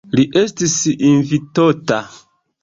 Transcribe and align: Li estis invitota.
Li 0.19 0.23
estis 0.39 0.77
invitota. 1.09 2.01